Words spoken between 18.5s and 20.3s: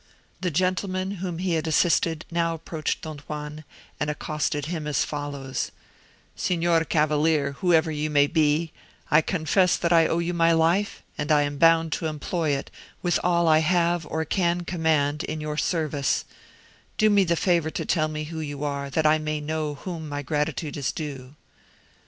are, that I may know to whom my